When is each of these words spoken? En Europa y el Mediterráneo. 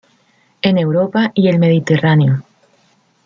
En 0.63 0.79
Europa 0.79 1.29
y 1.35 1.47
el 1.47 1.59
Mediterráneo. 1.59 2.41